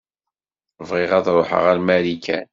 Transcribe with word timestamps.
Bɣiɣ 0.89 1.11
ad 1.17 1.27
ṛuḥeɣ 1.37 1.63
ar 1.71 1.79
Marikan. 1.87 2.47